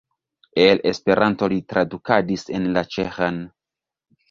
El 0.61 0.81
Esperanto 0.91 1.51
li 1.53 1.59
tradukadis 1.75 2.47
en 2.61 2.67
la 2.79 2.85
ĉeĥan. 2.99 3.41